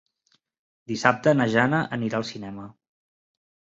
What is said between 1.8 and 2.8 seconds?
anirà al cinema.